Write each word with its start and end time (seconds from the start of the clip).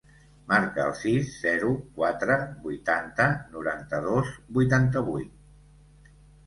Marca 0.51 0.85
el 0.91 0.95
sis, 0.99 1.27
zero, 1.41 1.69
quatre, 1.99 2.39
vuitanta, 2.65 3.29
noranta-dos, 3.59 4.35
vuitanta-vuit. 4.59 6.15